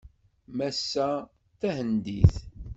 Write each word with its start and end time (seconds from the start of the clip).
Massa-a 0.57 1.11
d 1.25 1.27
tahendit. 1.59 2.33